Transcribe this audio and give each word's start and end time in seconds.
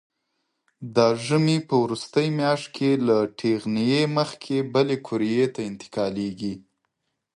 د 0.95 0.97
ژمي 1.25 1.57
په 1.67 1.75
وروستۍ 1.83 2.27
میاشت 2.39 2.67
کې 2.75 2.89
له 3.07 3.17
ټېغنې 3.37 4.01
مخکې 4.17 4.55
بلې 4.73 4.97
قوریې 5.07 5.45
ته 5.55 5.61
انتقالېږي. 5.69 6.53